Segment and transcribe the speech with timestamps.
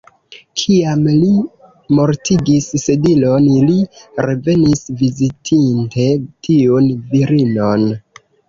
[0.59, 1.27] Kiam li
[1.99, 3.77] mortigis Sedilon, li
[4.29, 6.09] revenis, vizitinte
[6.49, 7.89] tiun virinon.